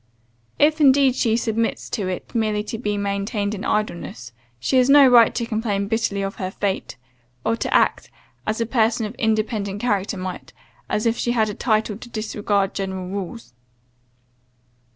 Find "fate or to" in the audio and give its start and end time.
6.49-7.71